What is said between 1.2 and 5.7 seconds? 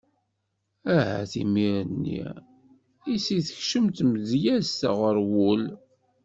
imir-nni i s-tekcem tmedyazt ɣer wul.